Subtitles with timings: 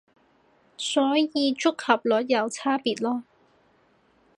[0.77, 3.21] 所以觸及率有差別囉